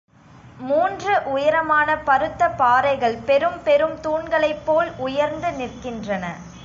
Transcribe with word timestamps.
மூன்று 0.59 1.13
உயரமான 1.25 1.97
பருத்த 1.97 2.49
பாறைகள் 2.49 3.17
பெரும் 3.25 3.59
பெரும் 3.63 3.97
தூண்களைப்போல் 4.01 4.91
உயர்ந்து 4.97 5.51
நிற்கின்றன. 5.51 6.25